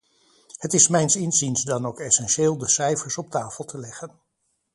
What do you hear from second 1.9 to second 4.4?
essentieel de cijfers op tafel te leggen.